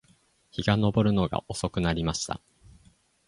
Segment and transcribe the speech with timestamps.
[0.49, 2.41] 日が登るのが遅くなりました